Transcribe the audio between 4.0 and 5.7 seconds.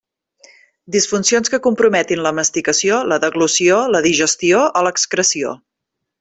digestió o l'excreció.